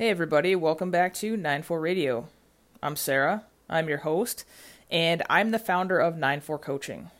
[0.00, 2.26] Hey, everybody, welcome back to Nine 94 Radio.
[2.82, 4.46] I'm Sarah, I'm your host,
[4.90, 7.10] and I'm the founder of Nine 94 Coaching.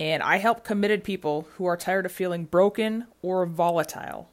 [0.00, 4.30] And I help committed people who are tired of feeling broken or volatile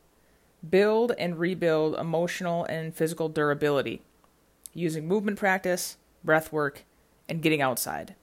[0.69, 4.03] build and rebuild emotional and physical durability
[4.73, 6.85] using movement practice, breath work,
[7.27, 8.15] and getting outside.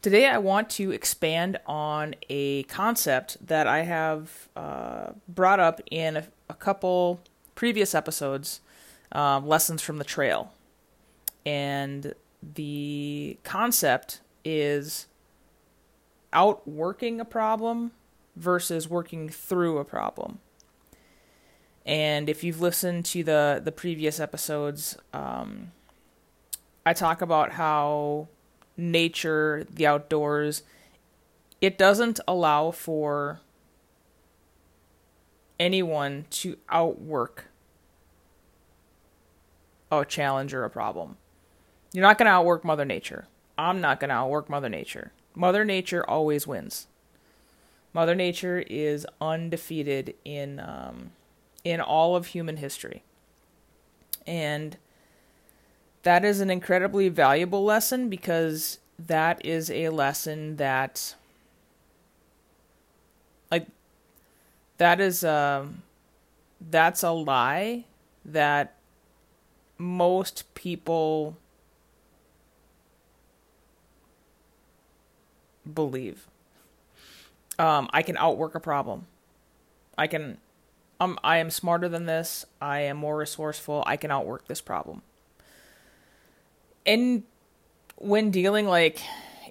[0.00, 6.16] Today, I want to expand on a concept that I have uh, brought up in
[6.16, 7.20] a, a couple
[7.54, 8.60] previous episodes,
[9.12, 10.52] um, Lessons from the Trail.
[11.46, 15.06] And the concept is
[16.32, 17.92] outworking a problem
[18.36, 20.40] versus working through a problem.
[21.86, 25.72] And if you've listened to the, the previous episodes, um,
[26.84, 28.28] I talk about how
[28.76, 30.62] nature, the outdoors,
[31.60, 33.40] it doesn't allow for
[35.58, 37.46] anyone to outwork
[39.90, 41.16] a challenge or a problem.
[41.92, 43.26] You're not going to outwork Mother Nature.
[43.56, 45.12] I'm not going to outwork Mother Nature.
[45.34, 46.86] Mother Nature always wins.
[47.92, 51.12] Mother Nature is undefeated in um,
[51.62, 53.04] in all of human history,
[54.26, 54.76] and
[56.02, 61.14] that is an incredibly valuable lesson because that is a lesson that
[63.50, 63.66] like
[64.78, 65.82] that is um
[66.70, 67.84] that's a lie
[68.24, 68.74] that
[69.78, 71.36] most people
[75.72, 76.26] believe.
[77.58, 79.06] Um, I can outwork a problem.
[79.96, 80.38] I can
[81.00, 82.44] um I am smarter than this.
[82.60, 83.84] I am more resourceful.
[83.86, 85.02] I can outwork this problem.
[86.86, 87.22] And
[87.96, 89.00] when dealing like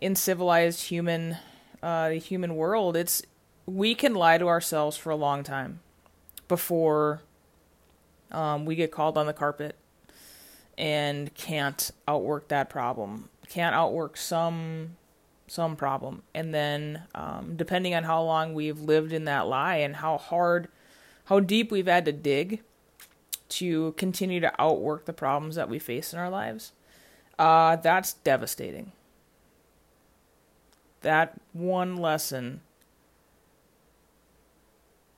[0.02, 1.38] in civilized human
[1.82, 3.24] uh human world, it's
[3.66, 5.80] we can lie to ourselves for a long time
[6.48, 7.22] before
[8.32, 9.76] um, we get called on the carpet
[10.78, 14.98] and can't outwork that problem can't outwork some
[15.46, 16.24] some problem.
[16.34, 20.68] And then um, depending on how long we've lived in that lie and how hard
[21.26, 22.62] how deep we've had to dig
[23.50, 26.72] to continue to outwork the problems that we face in our lives
[27.38, 28.92] uh, that's devastating.
[31.02, 32.62] That one lesson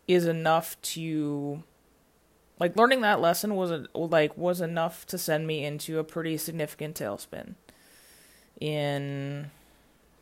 [0.08, 1.64] is enough to
[2.60, 6.96] like learning that lesson was like was enough to send me into a pretty significant
[6.96, 7.56] tailspin
[8.60, 9.52] in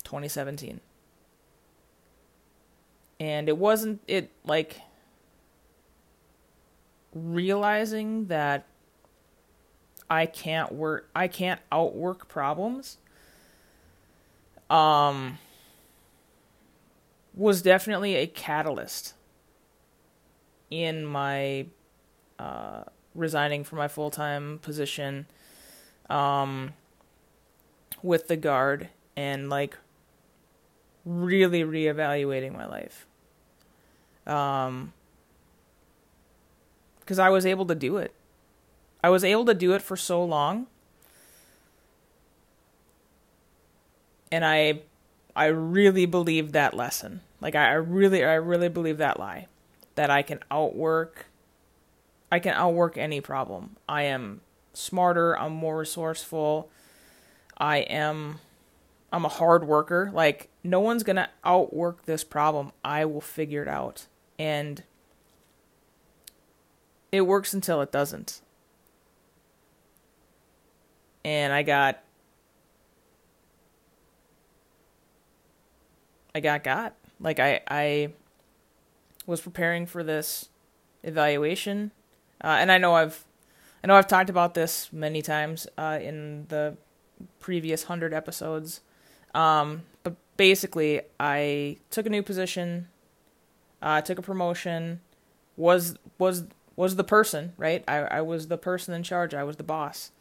[0.04, 0.80] 2017
[3.20, 4.82] and it wasn't it like
[7.14, 8.66] realizing that
[10.10, 12.98] I can't work I can't outwork problems
[14.70, 15.38] um
[17.36, 19.14] was definitely a catalyst
[20.74, 21.68] in my
[22.40, 25.28] uh, resigning from my full time position
[26.10, 26.74] um,
[28.02, 29.78] with the guard and like
[31.06, 33.06] really reevaluating my life.
[34.26, 34.94] Um,
[37.00, 38.14] because I was able to do it.
[39.04, 40.66] I was able to do it for so long.
[44.32, 44.82] And I
[45.36, 47.22] I really believe that lesson.
[47.42, 49.48] Like I really I really believe that lie
[49.96, 51.28] that I can outwork
[52.32, 53.78] I can outwork any problem.
[53.88, 54.42] I am
[54.74, 56.68] smarter, I'm more resourceful.
[57.60, 58.40] I am
[59.12, 60.10] I'm a hard worker.
[60.12, 62.72] Like no one's going to outwork this problem.
[62.84, 64.08] I will figure it out.
[64.40, 64.82] And
[67.12, 68.42] it works until it doesn't.
[71.24, 72.02] And I got
[76.34, 76.96] I got got.
[77.20, 78.14] Like I I
[79.26, 80.50] was preparing for this
[81.04, 81.92] evaluation,
[82.44, 83.26] uh, and I know I've
[83.84, 86.78] I know I've talked about this many times uh, in the
[87.40, 88.82] previous hundred episodes.
[89.34, 92.88] Um, but basically, I took a new position,
[93.82, 95.02] uh, took a promotion,
[95.58, 96.46] was was
[96.76, 97.84] was the person right.
[97.88, 99.34] I I was the person in charge.
[99.34, 100.12] I was the boss.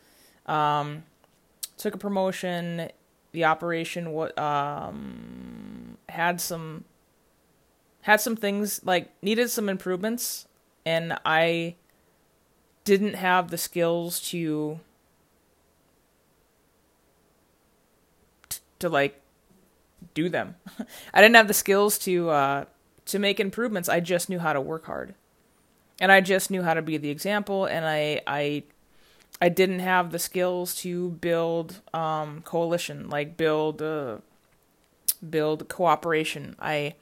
[0.47, 1.05] Um,
[1.77, 2.91] took a promotion.
[3.33, 6.85] The operation what um had some
[8.03, 10.47] had some things like needed some improvements
[10.85, 11.77] and I
[12.85, 14.81] didn't have the skills to
[18.81, 19.21] to like
[20.15, 20.57] do them.
[21.15, 22.65] I didn't have the skills to uh
[23.07, 23.89] to make improvements.
[23.89, 25.15] I just knew how to work hard.
[26.01, 28.65] And I just knew how to be the example and I I
[29.41, 34.19] I didn't have the skills to build um coalition, like build uh
[35.29, 36.57] build cooperation.
[36.59, 36.95] I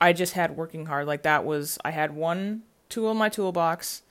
[0.00, 1.06] I just had working hard.
[1.06, 4.02] Like that was I had one tool in my toolbox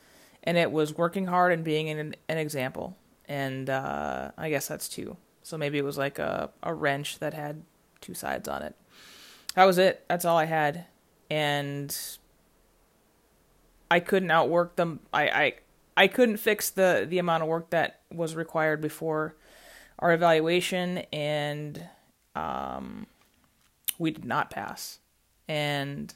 [0.43, 2.97] and it was working hard and being an, an example.
[3.27, 5.17] And uh, I guess that's two.
[5.43, 7.63] So maybe it was like a, a wrench that had
[7.99, 8.75] two sides on it.
[9.55, 10.03] That was it.
[10.07, 10.85] That's all I had.
[11.29, 11.95] And
[13.89, 15.01] I couldn't outwork them.
[15.13, 15.53] I, I
[15.97, 19.35] I couldn't fix the the amount of work that was required before
[19.99, 21.87] our evaluation, and
[22.33, 23.05] um,
[23.99, 24.99] we did not pass.
[25.47, 26.13] And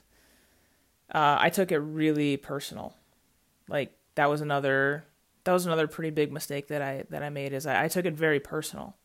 [1.14, 2.96] uh, I took it really personal.
[3.68, 5.06] Like that was another
[5.44, 8.06] that was another pretty big mistake that I that I made is I, I took
[8.06, 8.96] it very personal.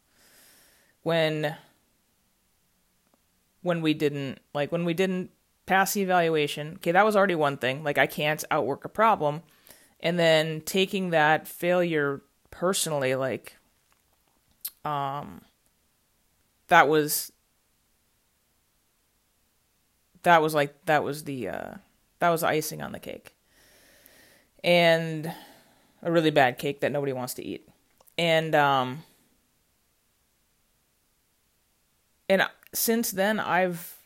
[1.02, 1.56] When
[3.62, 5.30] when we didn't like when we didn't
[5.66, 7.84] pass the evaluation, okay, that was already one thing.
[7.84, 9.42] Like I can't outwork a problem.
[10.00, 13.56] And then taking that failure personally, like
[14.84, 15.42] um
[16.68, 17.32] that was
[20.22, 21.74] that was like that was the uh
[22.18, 23.34] that was icing on the cake.
[24.62, 25.32] And
[26.02, 27.68] a really bad cake that nobody wants to eat.
[28.18, 29.04] And um
[32.28, 33.96] and since then I've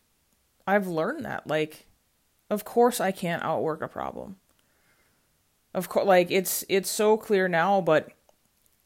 [0.66, 1.86] I've learned that like
[2.50, 4.36] of course I can't outwork a problem.
[5.74, 8.10] Of course like it's it's so clear now but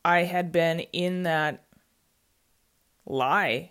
[0.05, 1.65] I had been in that
[3.05, 3.71] lie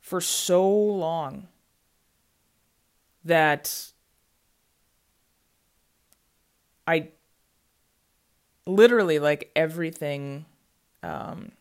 [0.00, 1.48] for so long
[3.24, 3.92] that
[6.86, 7.08] I
[8.66, 10.44] literally like everything
[11.02, 11.52] um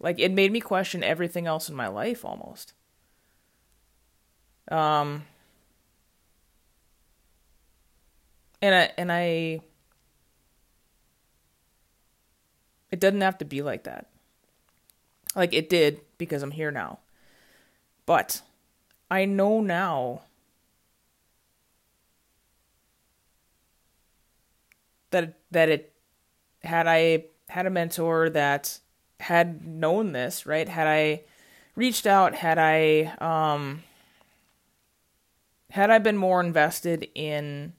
[0.00, 2.72] like it made me question everything else in my life almost.
[4.70, 5.24] Um
[8.60, 9.60] and I and I
[12.90, 14.06] it doesn't have to be like that.
[15.34, 16.98] Like it did because I'm here now.
[18.06, 18.42] But
[19.10, 20.22] I know now
[25.16, 25.94] that that it
[26.62, 28.78] had I had a mentor that
[29.20, 30.68] had known this, right?
[30.68, 31.22] Had I
[31.74, 33.82] reached out, had I um
[35.70, 37.72] had I been more invested in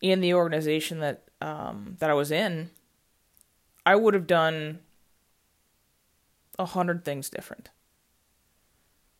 [0.00, 2.70] in the organization that um that I was in,
[3.84, 4.78] I would have done
[6.58, 7.70] a hundred things different.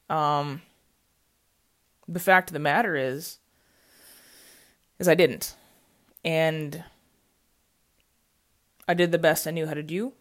[0.08, 0.62] Um
[2.06, 3.38] the fact of the matter is
[5.00, 5.56] is I didn't.
[6.24, 6.84] And
[8.88, 10.12] I did the best I knew how to do.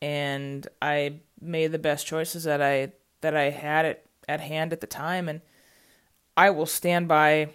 [0.00, 4.80] And I made the best choices that I that I had at, at hand at
[4.80, 5.40] the time and
[6.36, 7.50] I will stand by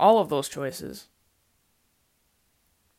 [0.00, 1.08] all of those choices.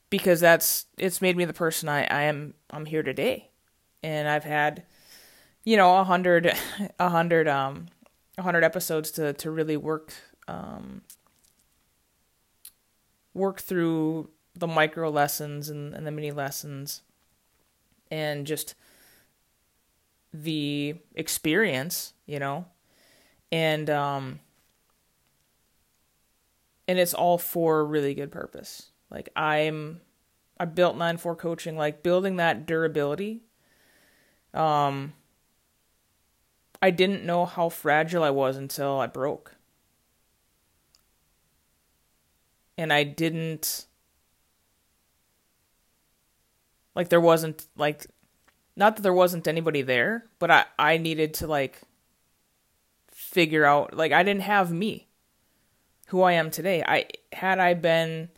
[0.09, 3.49] Because that's it's made me the person I, I am I'm here today.
[4.03, 4.83] And I've had
[5.63, 6.53] you know, a hundred
[6.99, 7.87] a hundred um
[8.37, 10.13] a hundred episodes to, to really work
[10.47, 11.01] um
[13.39, 17.01] work through the micro lessons and, and the mini lessons
[18.11, 18.75] and just
[20.33, 22.65] the experience, you know,
[23.51, 24.39] and um,
[26.87, 28.91] and it's all for a really good purpose.
[29.09, 30.01] Like I'm,
[30.59, 33.41] I built nine four coaching, like building that durability.
[34.53, 35.13] Um,
[36.81, 39.55] I didn't know how fragile I was until I broke.
[42.79, 43.87] And I didn't
[46.95, 48.07] like there wasn't like
[48.77, 51.81] not that there wasn't anybody there, but I I needed to like
[53.11, 55.07] figure out like I didn't have me
[56.07, 56.81] who I am today.
[56.81, 58.29] I had I been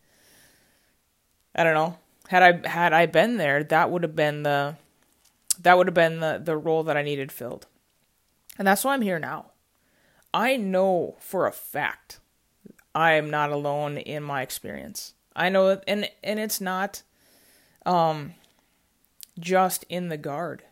[1.54, 4.76] I don't know, had I had I been there, that would have been the
[5.62, 7.68] that would have been the the role that I needed filled.
[8.58, 9.52] And that's why I'm here now.
[10.34, 12.21] I know for a fact
[12.94, 15.14] I am not alone in my experience.
[15.36, 17.04] I know and and it's not
[17.86, 18.34] um
[19.40, 20.64] just in the guard.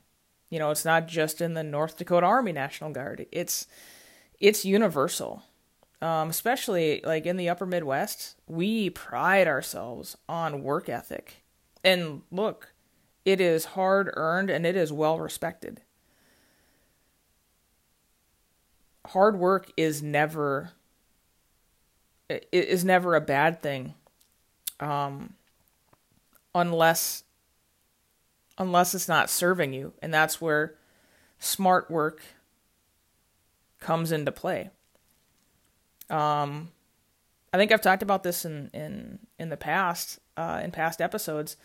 [0.50, 3.26] You know, it's not just in the North Dakota Army National Guard.
[3.32, 3.68] It's
[4.40, 5.44] it's universal.
[6.02, 11.44] Um, especially like in the upper Midwest, we pride ourselves on work ethic.
[11.84, 12.74] And look,
[13.26, 15.82] it is hard earned and it is well respected.
[19.08, 20.72] Hard work is never
[22.30, 23.94] is never a bad thing
[24.80, 25.34] um,
[26.54, 27.24] unless
[28.58, 30.76] unless it's not serving you and that's where
[31.40, 32.22] smart work
[33.80, 34.70] comes into play.
[36.10, 36.72] Um,
[37.54, 41.56] i think i've talked about this in in in the past uh, in past episodes.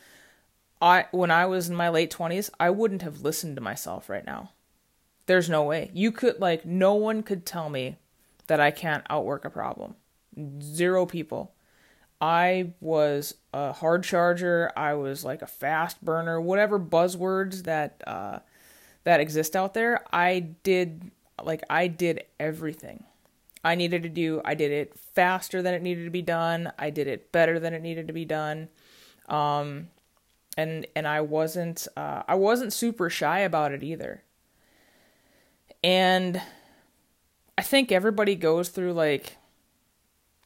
[0.80, 4.24] I when i was in my late 20s i wouldn't have listened to myself right
[4.24, 4.52] now.
[5.26, 5.90] There's no way.
[5.94, 7.96] You could like no one could tell me
[8.46, 9.96] that i can't outwork a problem
[10.60, 11.52] Zero people.
[12.20, 14.70] I was a hard charger.
[14.76, 18.38] I was like a fast burner, whatever buzzwords that uh,
[19.04, 20.04] that exist out there.
[20.12, 21.10] I did
[21.42, 23.04] like I did everything
[23.64, 24.42] I needed to do.
[24.44, 26.70] I did it faster than it needed to be done.
[26.78, 28.68] I did it better than it needed to be done.
[29.28, 29.88] Um,
[30.56, 34.22] and and I wasn't uh, I wasn't super shy about it either.
[35.82, 36.40] And
[37.56, 39.38] I think everybody goes through like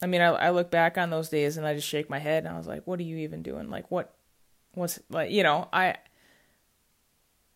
[0.01, 2.45] I mean, I, I look back on those days and I just shake my head
[2.45, 3.69] and I was like, what are you even doing?
[3.69, 4.15] Like, what,
[4.75, 5.97] what's, like, you know, I,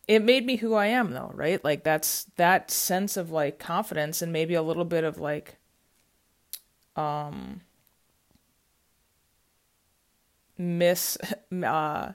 [0.08, 1.62] it made me who I am though, right?
[1.64, 5.56] Like, that's that sense of like confidence and maybe a little bit of like,
[6.96, 7.60] um,
[10.58, 11.16] miss,
[11.64, 12.12] uh,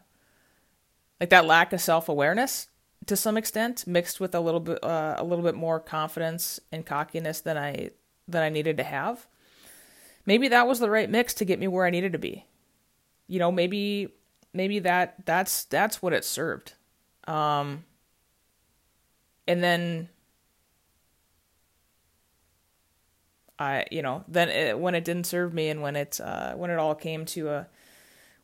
[1.21, 2.67] like that lack of self awareness
[3.05, 6.85] to some extent, mixed with a little bit, uh, a little bit more confidence and
[6.85, 7.91] cockiness than I,
[8.27, 9.25] than I needed to have
[10.27, 12.45] maybe that was the right mix to get me where I needed to be.
[13.27, 14.09] You know, maybe
[14.53, 16.73] maybe that that's that's what it served.
[17.27, 17.85] Um
[19.47, 20.09] and then
[23.57, 26.69] I you know, then it, when it didn't serve me and when it uh when
[26.69, 27.67] it all came to a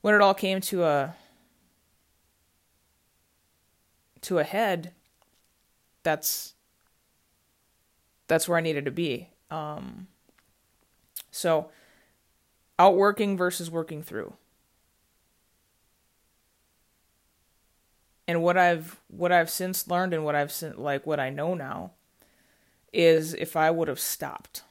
[0.02, 1.16] when it all came to a
[4.22, 4.94] to a head,
[6.02, 6.56] that's
[8.28, 9.30] that's where I needed to be.
[9.52, 10.08] Um
[11.34, 11.72] so,
[12.78, 14.36] outworking versus working through.
[18.28, 21.92] And what I've what I've since learned and what I've like what I know now
[22.94, 24.62] is if I would have stopped,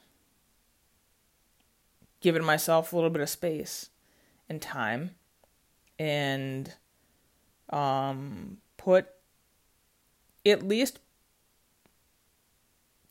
[2.21, 3.90] given myself a little bit of space
[4.49, 5.16] and time,
[5.99, 6.75] and
[7.71, 9.09] um, put
[10.47, 11.00] at least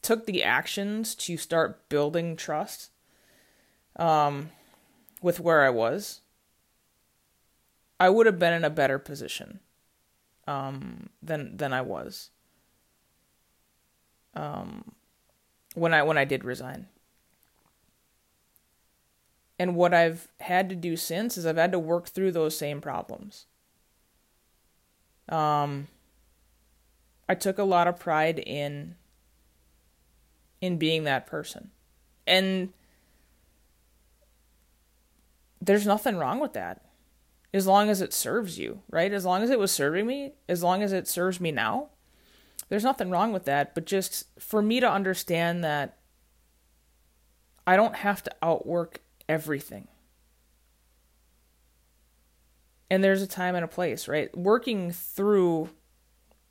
[0.01, 2.91] took the actions to start building trust
[4.01, 4.49] um,
[5.21, 6.21] with where I was,
[7.99, 9.59] I would have been in a better position
[10.47, 12.31] um, than than I was
[14.33, 14.93] um,
[15.75, 16.87] when I when I did resign.
[19.59, 22.81] And what I've had to do since is I've had to work through those same
[22.81, 23.45] problems.
[25.29, 25.87] Um,
[27.29, 28.95] I took a lot of pride in
[30.59, 31.69] in being that person,
[32.25, 32.73] and
[35.61, 36.85] there's nothing wrong with that.
[37.53, 39.11] As long as it serves you, right?
[39.11, 41.89] As long as it was serving me, as long as it serves me now,
[42.69, 43.75] there's nothing wrong with that.
[43.75, 45.97] But just for me to understand that
[47.67, 49.87] I don't have to outwork everything.
[52.89, 54.35] And there's a time and a place, right?
[54.35, 55.69] Working through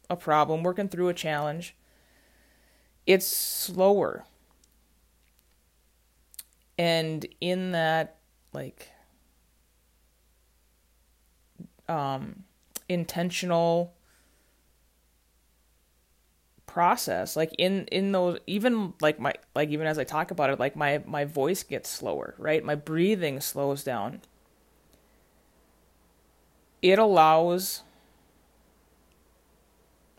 [0.08, 1.74] a problem, working through a challenge,
[3.06, 4.24] it's slower.
[6.78, 8.16] And in that,
[8.52, 8.88] like,
[11.90, 12.44] um,
[12.88, 13.92] intentional
[16.66, 17.34] process.
[17.36, 20.76] Like in in those even like my like even as i talk about it like
[20.76, 22.64] my my voice gets slower right?
[22.64, 24.20] My breathing slows down.
[26.80, 27.82] It allows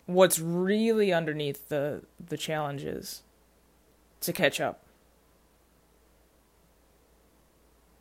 [0.05, 3.23] what's really underneath the the challenges
[4.19, 4.83] to catch up.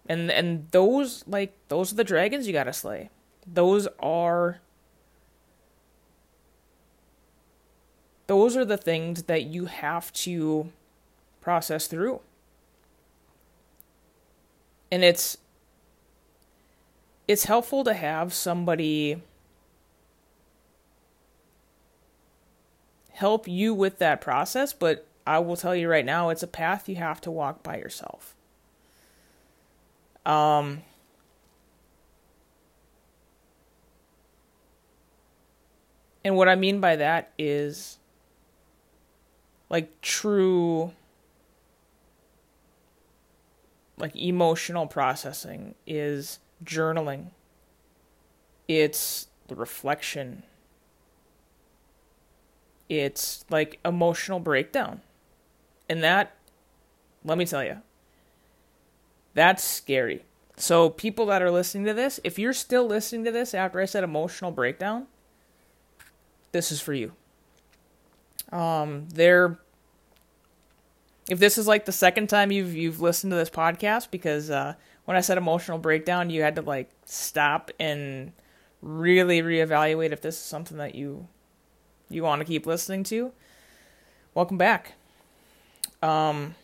[0.08, 3.10] And and those like those are the dragons you got to slay
[3.52, 4.60] those are
[8.26, 10.70] those are the things that you have to
[11.40, 12.20] process through.
[14.92, 15.38] And it's
[17.26, 19.22] it's helpful to have somebody
[23.12, 26.88] help you with that process, but I will tell you right now it's a path
[26.88, 28.34] you have to walk by yourself.
[30.24, 30.82] Um
[36.24, 37.98] And what I mean by that is
[39.68, 40.92] like true
[43.96, 47.26] like emotional processing is journaling.
[48.66, 50.42] It's the reflection.
[52.88, 55.02] It's like emotional breakdown.
[55.88, 56.34] And that
[57.24, 57.78] let me tell you
[59.34, 60.24] that's scary.
[60.56, 63.86] So people that are listening to this, if you're still listening to this after I
[63.86, 65.06] said emotional breakdown,
[66.52, 67.12] this is for you.
[68.52, 69.58] Um, there.
[71.28, 74.74] If this is like the second time you've you've listened to this podcast, because uh,
[75.04, 78.32] when I said emotional breakdown, you had to like stop and
[78.82, 81.28] really reevaluate if this is something that you
[82.08, 83.32] you want to keep listening to.
[84.34, 84.94] Welcome back.
[86.02, 86.54] Um,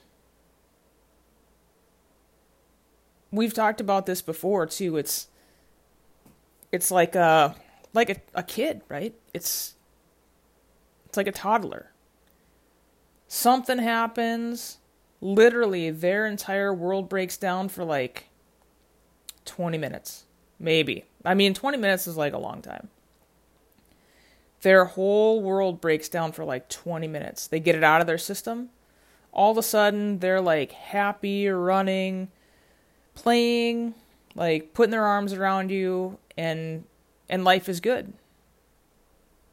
[3.30, 4.96] we've talked about this before too.
[4.96, 5.28] It's
[6.72, 7.54] it's like a
[7.92, 9.14] like a, a kid, right?
[9.32, 9.75] It's
[11.16, 11.92] it's like a toddler.
[13.26, 14.76] Something happens,
[15.22, 18.28] literally their entire world breaks down for like
[19.46, 20.24] 20 minutes.
[20.58, 21.06] Maybe.
[21.24, 22.88] I mean 20 minutes is like a long time.
[24.60, 27.46] Their whole world breaks down for like 20 minutes.
[27.46, 28.68] They get it out of their system.
[29.32, 32.28] All of a sudden, they're like happy, running,
[33.14, 33.94] playing,
[34.34, 36.84] like putting their arms around you, and
[37.28, 38.12] and life is good.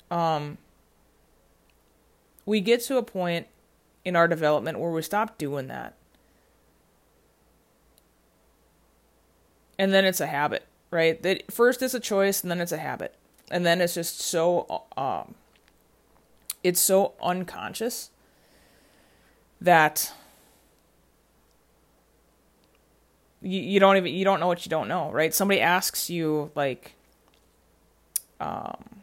[0.10, 0.58] Um,
[2.45, 3.47] we get to a point
[4.05, 5.95] in our development where we stop doing that.
[9.79, 11.21] And then it's a habit, right?
[11.23, 13.15] That first it's a choice and then it's a habit.
[13.50, 15.35] And then it's just so um
[16.63, 18.09] it's so unconscious
[19.59, 20.13] that
[23.41, 25.33] you, you don't even you don't know what you don't know, right?
[25.33, 26.95] Somebody asks you like
[28.39, 29.01] um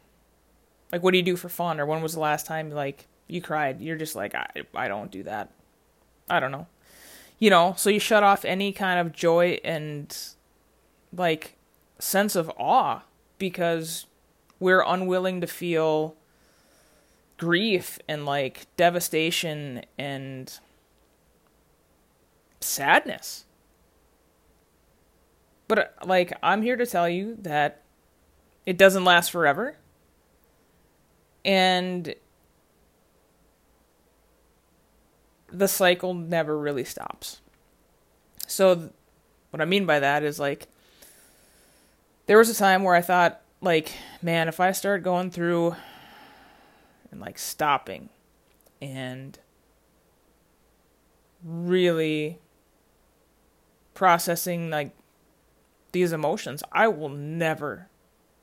[0.93, 3.41] like what do you do for fun or when was the last time like you
[3.41, 3.81] cried?
[3.81, 5.51] You're just like I I don't do that.
[6.29, 6.67] I don't know.
[7.39, 10.17] You know, so you shut off any kind of joy and
[11.13, 11.57] like
[11.99, 13.03] sense of awe
[13.39, 14.07] because
[14.59, 16.17] we're unwilling to feel
[17.39, 20.59] grief and like devastation and
[22.61, 23.47] sadness.
[25.67, 27.83] But uh, like I'm here to tell you that
[28.67, 29.77] it doesn't last forever.
[31.45, 32.15] And
[35.53, 37.41] the cycle never really stops.
[38.47, 38.91] So
[39.51, 40.69] what I mean by that is like
[42.27, 43.93] there was a time where I thought like
[44.23, 45.77] man, if I start going through
[47.11, 48.09] and like stopping
[48.81, 49.39] and
[51.45, 52.39] really
[53.95, 54.93] processing like
[55.93, 57.89] these emotions, I will never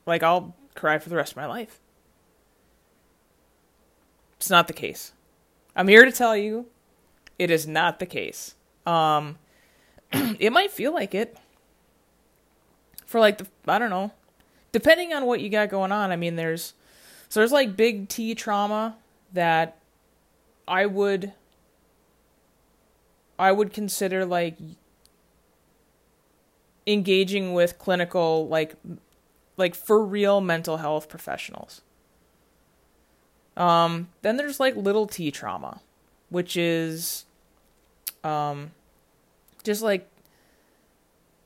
[0.06, 1.80] like I'll cry for the rest of my life.
[4.36, 5.12] It's not the case.
[5.74, 6.66] I'm here to tell you
[7.38, 8.54] it is not the case.
[8.86, 9.38] Um
[10.12, 11.36] it might feel like it
[13.06, 14.12] for like the I don't know.
[14.72, 16.10] Depending on what you got going on.
[16.10, 16.74] I mean there's
[17.28, 18.96] so there's like big T trauma
[19.32, 19.78] that
[20.66, 21.32] I would
[23.38, 24.56] I would consider like
[26.86, 28.74] engaging with clinical like
[29.56, 31.82] like for real mental health professionals.
[33.56, 35.80] Um then there's like little T trauma,
[36.30, 37.24] which is
[38.24, 38.72] um
[39.64, 40.08] just like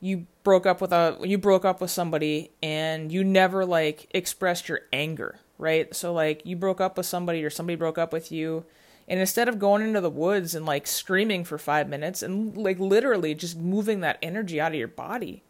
[0.01, 4.69] you broke up with a you broke up with somebody and you never like expressed
[4.69, 5.95] your anger right?
[5.95, 8.65] So like you broke up with somebody or somebody broke up with you
[9.09, 12.81] and instead of going into the woods and like screaming for 5 minutes and like
[12.81, 15.43] literally just moving that energy out of your body,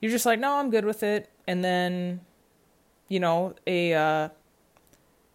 [0.00, 2.20] you're just like, "No, I'm good with it." And then
[3.08, 4.28] you know, a uh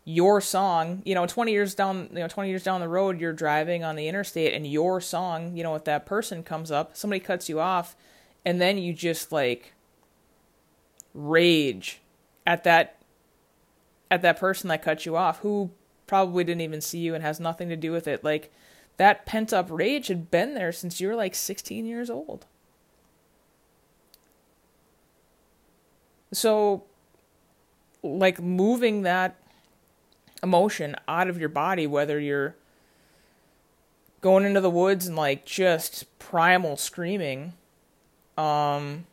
[0.06, 3.34] your song, you know, 20 years down, you know, 20 years down the road, you're
[3.34, 7.20] driving on the interstate and your song, you know, if that person comes up, somebody
[7.20, 7.96] cuts you off,
[8.46, 9.74] and then you just like
[11.16, 12.02] rage
[12.46, 13.02] at that
[14.12, 15.72] at that person that cut you off who
[16.06, 18.24] probably didn't even see you and has nothing to do with it.
[18.24, 18.54] Like
[18.98, 22.46] that pent up rage had been there since you were like 16 years old.
[26.32, 26.84] So,
[28.04, 29.40] like moving that
[30.46, 32.56] emotion out of your body, whether you're
[34.22, 37.54] going into the woods and like just primal screaming,
[38.38, 39.06] um,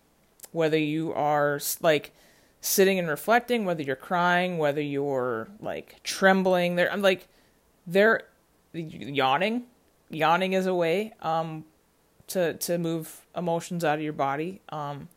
[0.53, 2.13] whether you are like
[2.61, 6.77] sitting and reflecting, whether you're crying, whether you're like trembling.
[6.77, 7.27] There, I'm like,
[7.87, 8.25] they're
[8.75, 9.65] yawning.
[10.11, 11.65] Yawning is a way um,
[12.29, 14.61] to to move emotions out of your body.
[14.69, 15.09] Um,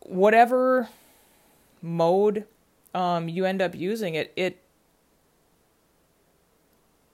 [0.00, 0.88] whatever
[1.80, 2.44] mode
[2.94, 4.58] um, you end up using, it it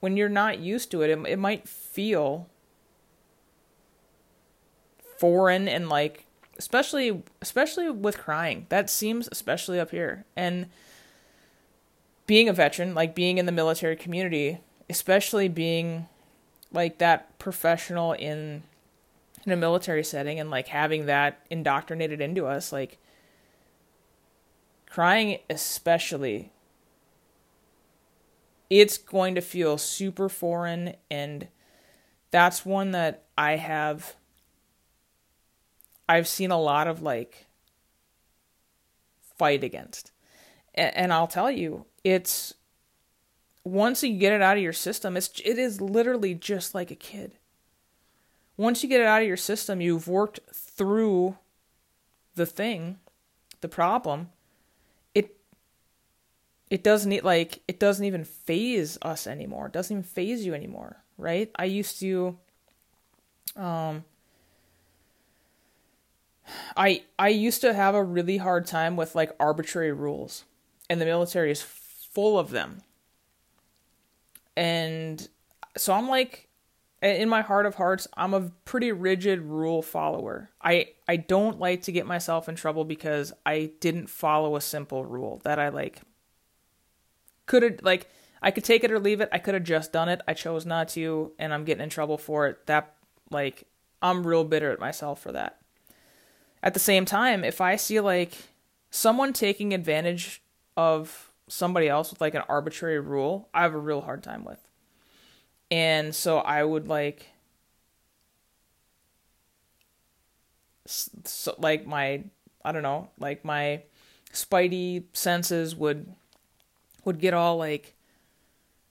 [0.04, 2.46] when you're not used to it, it, it might feel
[5.16, 6.26] foreign and like
[6.58, 8.66] especially especially with crying.
[8.68, 10.26] That seems especially up here.
[10.36, 10.66] And
[12.26, 14.58] being a veteran, like being in the military community,
[14.90, 16.06] especially being
[16.70, 18.62] like that professional in
[19.46, 22.98] in a military setting and like having that indoctrinated into us, like
[24.86, 26.50] crying especially
[28.80, 31.46] it's going to feel super foreign and
[32.32, 34.16] that's one that I have
[36.08, 37.46] I've seen a lot of like
[39.38, 40.10] fight against.
[40.74, 42.54] And, I'll tell you, it's
[43.62, 46.96] once you get it out of your system, it's it is literally just like a
[46.96, 47.32] kid.
[48.56, 51.38] once you get it out of your system, you've worked through
[52.34, 52.98] the thing,
[53.60, 54.30] the problem.
[56.74, 59.66] It doesn't like it doesn't even faze us anymore.
[59.66, 61.48] It doesn't even faze you anymore, right?
[61.54, 62.36] I used to
[63.54, 64.04] um
[66.76, 70.46] I I used to have a really hard time with like arbitrary rules,
[70.90, 72.82] and the military is full of them.
[74.56, 75.28] And
[75.76, 76.48] so I'm like
[77.00, 80.50] in my heart of hearts, I'm a pretty rigid rule follower.
[80.60, 85.04] I I don't like to get myself in trouble because I didn't follow a simple
[85.04, 86.00] rule that I like
[87.46, 88.08] could have like
[88.42, 89.28] I could take it or leave it.
[89.32, 90.20] I could have just done it.
[90.28, 92.66] I chose not to and I'm getting in trouble for it.
[92.66, 92.94] That
[93.30, 93.64] like
[94.02, 95.60] I'm real bitter at myself for that.
[96.62, 98.36] At the same time, if I see like
[98.90, 100.42] someone taking advantage
[100.76, 104.60] of somebody else with like an arbitrary rule, I have a real hard time with.
[105.70, 107.26] And so I would like
[110.86, 112.24] so like my
[112.64, 113.82] I don't know, like my
[114.32, 116.14] spidey senses would
[117.04, 117.94] would get all like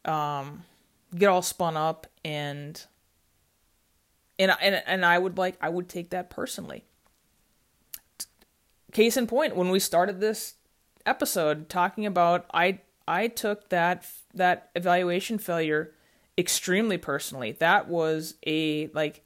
[0.06, 0.64] um
[1.16, 2.86] get all spun up and
[4.40, 6.86] and and and I would like I would take that personally
[8.94, 10.56] case in point, when we started this
[11.06, 15.92] episode talking about I I took that that evaluation failure
[16.38, 17.52] extremely personally.
[17.54, 19.24] That was a like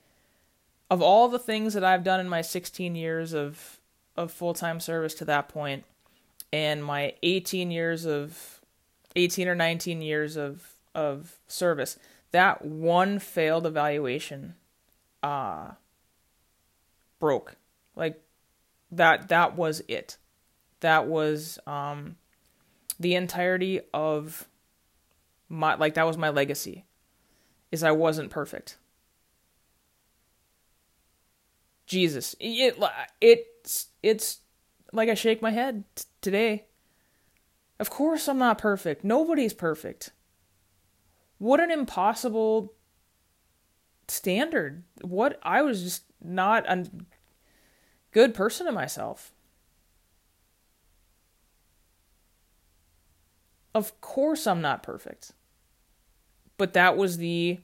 [0.89, 3.79] of all the things that I've done in my 16 years of
[4.15, 5.83] of full-time service to that point
[6.51, 8.56] and my 18 years of
[9.17, 11.97] 18 or 19 years of of service,
[12.31, 14.55] that one failed evaluation
[15.21, 15.71] uh
[17.19, 17.55] broke.
[17.95, 18.21] Like
[18.91, 20.17] that that was it.
[20.81, 22.17] That was um,
[22.99, 24.47] the entirety of
[25.49, 26.85] my like that was my legacy.
[27.71, 28.77] Is I wasn't perfect.
[31.85, 32.77] Jesus, it
[33.19, 34.39] it's it's
[34.93, 36.65] like I shake my head t- today.
[37.79, 39.03] Of course I'm not perfect.
[39.03, 40.11] Nobody's perfect.
[41.37, 42.73] What an impossible
[44.07, 44.83] standard.
[45.01, 46.89] What I was just not a
[48.11, 49.31] good person to myself.
[53.75, 55.33] Of course, I'm not perfect.
[56.57, 57.59] But that was the.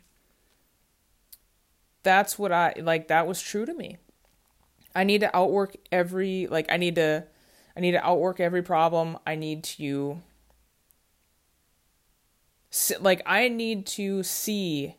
[2.04, 3.08] That's what I like.
[3.08, 3.98] That was true to me.
[4.94, 6.46] I need to outwork every.
[6.46, 7.26] Like, I need to.
[7.76, 9.18] I need to outwork every problem.
[9.26, 10.22] I need to.
[13.00, 14.96] Like, I need to see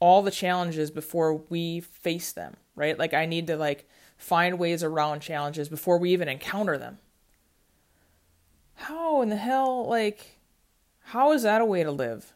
[0.00, 2.98] all the challenges before we face them, right?
[2.98, 6.98] Like, I need to, like, find ways around challenges before we even encounter them.
[8.74, 10.40] How in the hell, like,
[11.04, 12.32] how is that a way to live?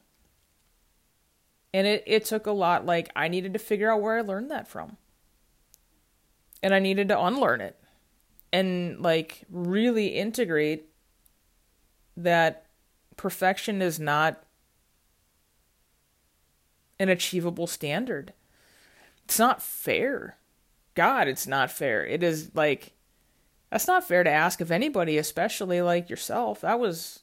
[1.75, 4.51] And it, it took a lot, like, I needed to figure out where I learned
[4.53, 4.97] that from.
[6.63, 7.77] And I needed to unlearn it
[8.57, 10.89] and, like, really integrate
[12.17, 12.65] that
[13.19, 14.43] perfection is not
[16.99, 18.33] an achievable standard.
[19.27, 20.39] It's not fair.
[20.95, 22.07] God, it's not fair.
[22.07, 22.93] It is like
[23.71, 26.63] that's not fair to ask of anybody, especially like yourself.
[26.63, 27.21] That was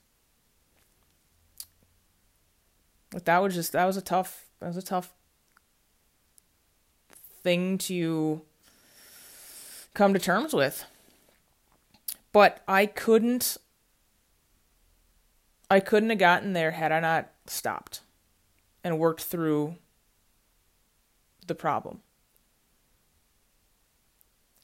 [3.11, 5.11] that was just that was a tough that was a tough
[7.41, 8.41] thing to
[9.95, 10.85] come to terms with.
[12.33, 13.57] But I couldn't
[15.69, 18.01] I couldn't have gotten there had I not stopped
[18.83, 19.77] and worked through
[21.47, 22.01] the problem.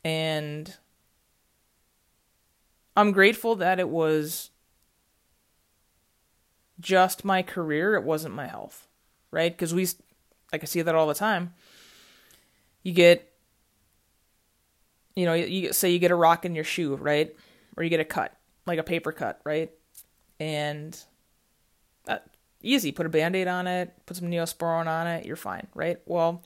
[0.04, 0.76] And
[2.96, 4.52] I'm grateful that it was
[6.80, 8.88] just my career, it wasn't my health,
[9.32, 9.52] right?
[9.52, 9.88] Because we,
[10.52, 11.54] like, I see that all the time.
[12.84, 13.34] You get,
[15.16, 17.36] you know, you say you get a rock in your shoe, right?
[17.80, 19.72] Or you get a cut, like a paper cut, right?
[20.38, 21.02] And
[22.10, 22.18] uh,
[22.62, 26.00] easy, put a band aid on it, put some neosporin on it, you're fine, right?
[26.06, 26.44] Well,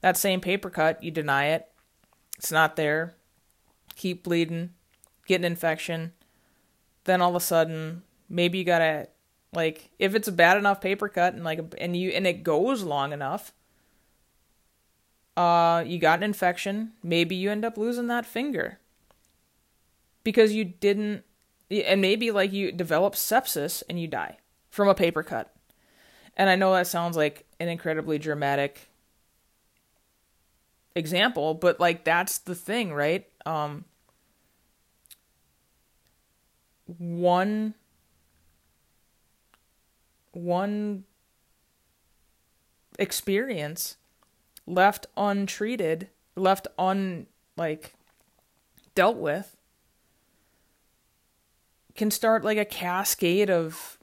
[0.00, 1.68] that same paper cut, you deny it,
[2.36, 3.16] it's not there.
[3.96, 4.70] Keep bleeding,
[5.26, 6.12] get an infection.
[7.02, 9.08] Then all of a sudden, maybe you gotta
[9.52, 12.84] like if it's a bad enough paper cut and like and you and it goes
[12.84, 13.52] long enough,
[15.36, 16.92] uh, you got an infection.
[17.02, 18.78] Maybe you end up losing that finger
[20.28, 21.24] because you didn't,
[21.70, 24.36] and maybe like you develop sepsis and you die
[24.68, 25.56] from a paper cut.
[26.36, 28.90] And I know that sounds like an incredibly dramatic
[30.94, 33.26] example, but like that's the thing, right?
[33.46, 33.86] Um
[36.98, 37.72] one
[40.32, 41.04] one
[42.98, 43.96] experience
[44.66, 47.94] left untreated, left un like
[48.94, 49.54] dealt with
[51.98, 53.98] can start like a cascade of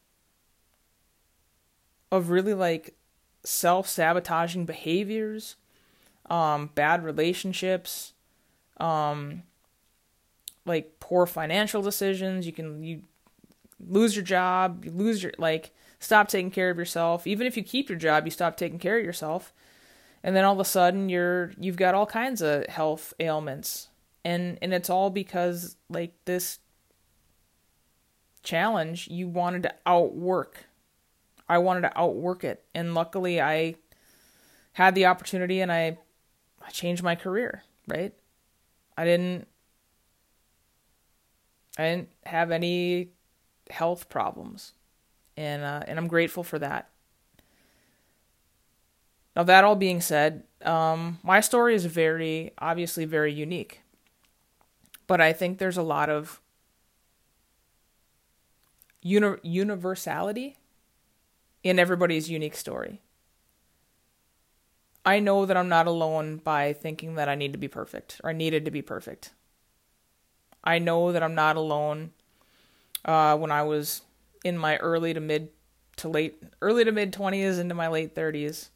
[2.11, 2.93] of really like
[3.43, 5.55] self-sabotaging behaviors,
[6.29, 8.13] um bad relationships,
[8.77, 9.43] um
[10.65, 13.01] like poor financial decisions, you can you
[13.79, 17.25] lose your job, you lose your like stop taking care of yourself.
[17.25, 19.53] Even if you keep your job, you stop taking care of yourself.
[20.21, 23.87] And then all of a sudden you're you've got all kinds of health ailments.
[24.25, 26.59] And and it's all because like this
[28.45, 30.65] challenge you wanted to outwork.
[31.49, 32.63] I wanted to outwork it.
[32.73, 33.75] And luckily I
[34.73, 35.97] had the opportunity and I
[36.65, 38.13] I changed my career, right?
[38.97, 39.47] I didn't
[41.77, 43.09] I didn't have any
[43.69, 44.73] health problems,
[45.35, 46.89] and uh, and I'm grateful for that.
[49.35, 53.81] Now that all being said, um, my story is very obviously very unique,
[55.07, 56.39] but I think there's a lot of
[59.05, 60.57] uni- universality
[61.63, 63.01] in everybody's unique story.
[65.05, 68.31] I know that I'm not alone by thinking that I need to be perfect or
[68.31, 69.31] I needed to be perfect.
[70.63, 72.11] I know that I'm not alone
[73.05, 74.01] uh, when I was
[74.43, 75.49] in my early to mid
[75.97, 78.69] to late early to mid 20s into my late 30s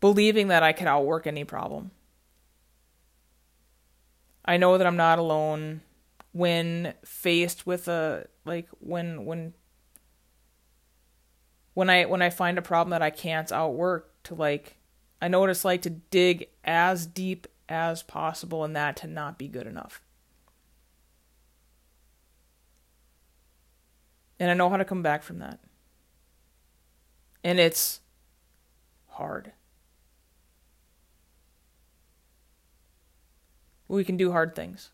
[0.00, 1.90] believing that I could outwork any problem.
[4.44, 5.82] I know that I'm not alone
[6.32, 9.54] when faced with a like when when
[11.74, 14.76] when I when I find a problem that I can't outwork to like
[15.22, 19.38] I know what it's like to dig as deep as possible and that to not
[19.38, 20.00] be good enough.
[24.40, 25.58] And I know how to come back from that.
[27.42, 28.00] And it's
[29.08, 29.52] hard.
[33.88, 34.90] We can do hard things.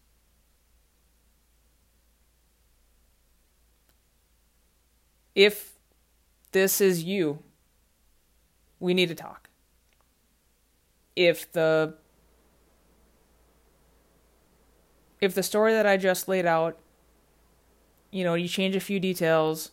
[5.35, 5.73] If
[6.53, 7.41] this is you,
[8.79, 9.49] we need to talk.
[11.17, 11.95] If the
[15.21, 16.79] if the story that I just laid out
[18.15, 19.73] you know, you change a few details,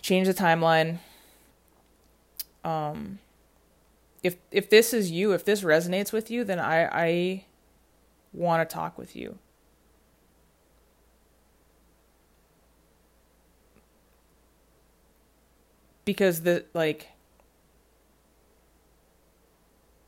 [0.00, 0.98] change the timeline.
[2.64, 3.18] Um,
[4.22, 7.44] if if this is you, if this resonates with you, then I I
[8.32, 9.38] want to talk with you.
[16.04, 17.08] Because the like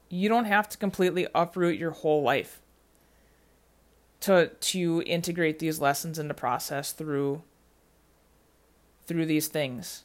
[0.08, 2.60] you don't have to completely uproot your whole life
[4.20, 7.42] to to integrate these lessons into process through
[9.06, 10.04] through these things.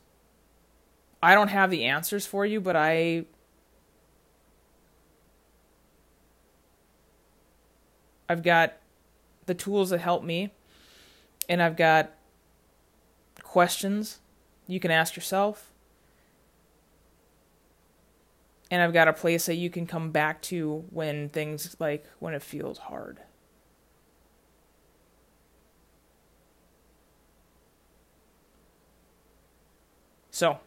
[1.22, 3.26] I don't have the answers for you, but I
[8.28, 8.74] I've got
[9.46, 10.52] the tools that help me
[11.48, 12.12] and I've got
[13.42, 14.20] questions
[14.68, 15.69] you can ask yourself.
[18.72, 22.34] And I've got a place that you can come back to when things like when
[22.34, 23.20] it feels hard.
[30.30, 30.60] So,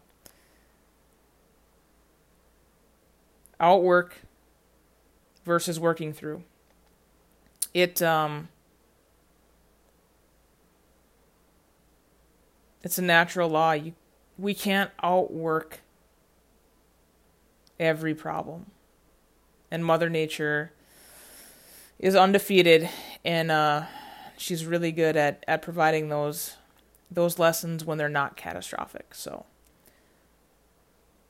[3.59, 4.17] outwork
[5.45, 6.43] versus working through.
[7.73, 8.49] It um
[12.83, 13.71] it's a natural law.
[13.71, 13.93] You
[14.37, 15.79] we can't outwork
[17.83, 18.67] every problem.
[19.69, 20.71] And Mother Nature
[21.99, 22.89] is undefeated
[23.23, 23.83] and uh
[24.37, 26.57] she's really good at at providing those
[27.09, 29.13] those lessons when they're not catastrophic.
[29.13, 29.45] So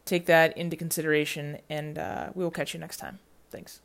[0.05, 3.19] take that into consideration, and uh, we will catch you next time.
[3.51, 3.81] Thanks.